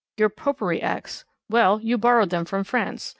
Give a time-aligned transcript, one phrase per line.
[0.17, 1.25] Your Popery Acts!
[1.47, 3.09] Well, you borrowed them from France.